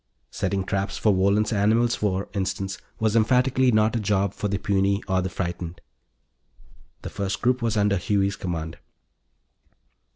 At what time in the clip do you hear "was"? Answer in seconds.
2.99-3.15, 7.61-7.77